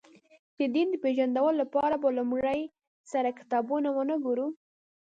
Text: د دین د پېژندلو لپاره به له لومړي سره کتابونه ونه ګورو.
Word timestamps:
د 0.57 0.59
دین 0.75 0.87
د 0.91 0.95
پېژندلو 1.03 1.51
لپاره 1.61 1.95
به 2.01 2.07
له 2.09 2.13
لومړي 2.17 2.61
سره 3.11 3.29
کتابونه 3.39 3.87
ونه 3.93 4.15
ګورو. 4.25 4.47